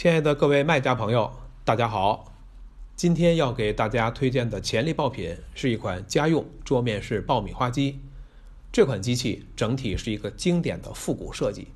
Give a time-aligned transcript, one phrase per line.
[0.00, 1.28] 亲爱的各位卖家朋友，
[1.64, 2.32] 大家好！
[2.94, 7.98] 今天要给大家推荐的潜力爆品是一款家用桌面式爆米花机。
[8.70, 11.66] 这款机器整体是一个经典的复古设计，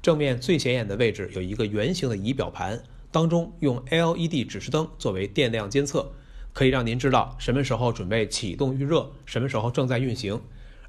[0.00, 6.12] 正面最显眼的位置有一个圆形的仪表盘，当中用 LED 指示灯作为电量监测，
[6.52, 10.40] 可以让您知道什么时候准备启动预热，什么时候正在运行。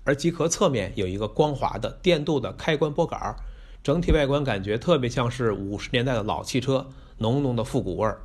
[0.04, 3.36] 而机壳侧面有一个光滑的电镀的开关拨杆。
[3.86, 6.88] 整体外观感觉特别像是五十年代的老汽车，
[7.20, 8.20] 浓浓的复古味儿。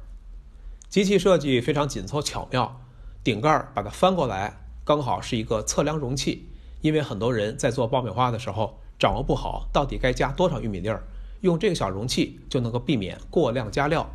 [0.89, 2.81] 机器设计非常紧凑巧妙，
[3.23, 6.47] 顶盖把它翻过来，刚好是一个测量容器。
[6.81, 11.03] 因为很多人在做爆米花的时候掌握不好到底该加多少玉米粒儿，
[11.43, 14.09] 用这个小容器就能够避免过量加料。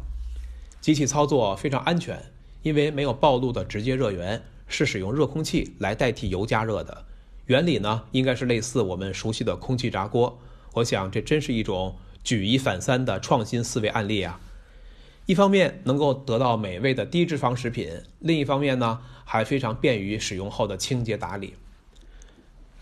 [0.82, 2.20] 机器操作非常安全，
[2.63, 7.05] 因为没有暴露的直接热源，是使用热空气来代替油加热的。
[7.46, 10.40] 原理呢，应该是类似我们熟悉的空气炸锅。
[10.75, 14.41] 我想，这真是一种举一反三的创新思维案例啊！
[15.25, 21.54] 一方面能够得到美味的低脂肪食品，另一方面呢，还非常便于使用后的清洁打理。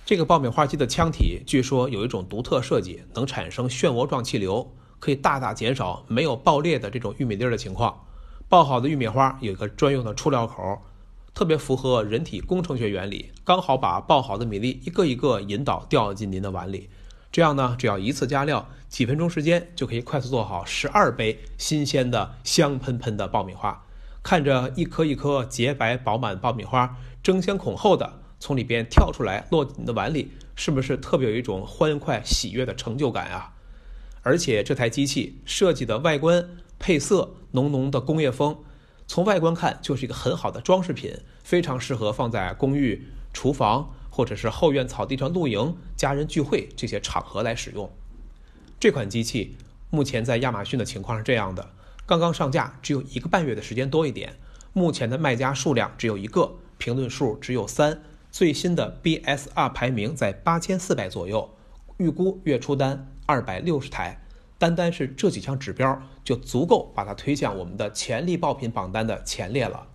[0.05, 8.03] 这个爆米花机的腔体据说有一种独特设计，能产生漩涡状气流，可以大大减少没有爆裂的这种玉米粒的情况。
[8.49, 10.81] 爆好的玉米花有一个专用的出料口，
[11.35, 16.89] 特别符合人体工程学原理，刚好把爆好的米粒一个一个引导掉进您的碗里。
[17.33, 23.83] 这样呢，只要一次加料，几分钟时间就可以快速做好十二杯新鲜的香喷喷的爆米花。
[24.21, 33.55] 看着一颗一颗洁白饱满爆米花争先恐后的从里边跳出来落你的碗里，是不是特别有一种欢快喜悦的成就感啊？
[34.21, 36.47] 而且这台机器设计的外观
[36.77, 38.55] 配色浓浓的工业风，
[39.07, 41.11] 从外观看就是一个很好的装饰品，
[41.43, 43.91] 非常适合放在公寓厨房。
[44.15, 47.91] 或者是后院草地上露营、家人聚会这些场合来使用。
[48.79, 49.57] 这款机器
[49.89, 51.71] 目前在亚马逊的情况是这样的：
[52.05, 54.35] 刚刚上架，只有一个半月的时间多一点。
[54.71, 58.03] 目前的卖家数量只有一个，评论数只有三。
[58.29, 61.51] 最新的 BSR 排名在八千四百左右，
[61.97, 64.23] 预估月出单二百六十台。
[64.59, 69.87] 单单是这几项指标就足够把它推向我们的潜力爆品榜单的前列了。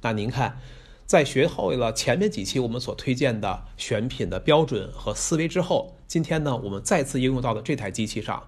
[0.00, 0.58] 那您看？
[1.08, 8.46] 在学会了前面几期我们所推荐的选品的标准和思维之后，今天呢，我们再次应用到了这台机器上，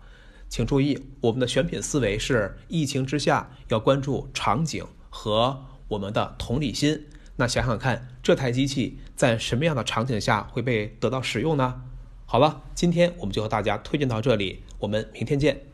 [0.50, 7.06] 请注意，我们的选品思维是疫情之下要关注场景和我们的同理心。
[7.36, 11.80] 那想想看，这台机器在什么样的场景下会被得到使用呢？
[12.26, 15.69] 好了，今天我们就和大家推荐到这里，我们明天见。